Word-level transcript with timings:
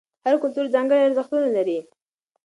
هر 0.25 0.35
کلتور 0.43 0.65
ځانګړي 0.75 1.01
ارزښتونه 1.07 1.47
لري. 1.57 1.79